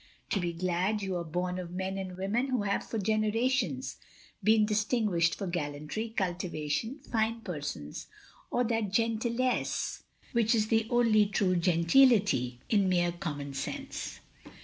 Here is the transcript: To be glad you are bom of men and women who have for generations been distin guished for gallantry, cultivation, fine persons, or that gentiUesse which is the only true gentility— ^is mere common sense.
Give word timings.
To 0.31 0.39
be 0.39 0.51
glad 0.51 1.03
you 1.03 1.15
are 1.17 1.23
bom 1.23 1.59
of 1.59 1.69
men 1.69 1.95
and 1.99 2.17
women 2.17 2.47
who 2.47 2.63
have 2.63 2.83
for 2.83 2.97
generations 2.97 3.97
been 4.43 4.65
distin 4.65 5.05
guished 5.05 5.35
for 5.35 5.45
gallantry, 5.45 6.09
cultivation, 6.09 6.97
fine 7.03 7.41
persons, 7.41 8.07
or 8.49 8.63
that 8.63 8.89
gentiUesse 8.89 10.01
which 10.31 10.55
is 10.55 10.69
the 10.69 10.87
only 10.89 11.27
true 11.27 11.55
gentility— 11.55 12.59
^is 12.71 12.83
mere 12.83 13.11
common 13.11 13.53
sense. 13.53 14.21